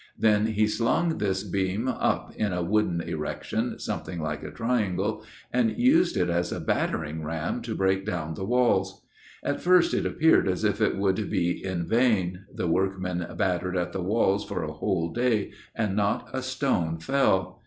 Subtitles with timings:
[0.17, 5.77] Then he slung this beam up in a wooden erection, something like a triangle, and
[5.77, 9.03] used it as a battering ram to break down the walls.
[9.43, 12.45] At first it appeared as if it would be in vain.
[12.51, 17.59] The workmen battered at the walls for a whole day, and not a stone fell.